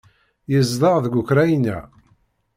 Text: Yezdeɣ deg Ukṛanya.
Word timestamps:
Yezdeɣ 0.51 0.95
deg 1.03 1.13
Ukṛanya. 1.21 1.77